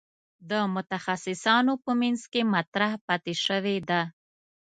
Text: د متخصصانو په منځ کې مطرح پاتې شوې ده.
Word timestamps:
د 0.49 0.51
متخصصانو 0.73 1.73
په 1.83 1.91
منځ 2.01 2.21
کې 2.31 2.41
مطرح 2.55 2.91
پاتې 3.05 3.33
شوې 3.45 3.77
ده. 3.89 4.01